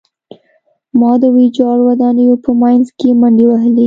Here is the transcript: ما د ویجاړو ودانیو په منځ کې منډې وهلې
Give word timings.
ما 0.99 1.11
د 1.21 1.23
ویجاړو 1.35 1.83
ودانیو 1.89 2.35
په 2.45 2.51
منځ 2.61 2.85
کې 2.99 3.09
منډې 3.19 3.45
وهلې 3.47 3.79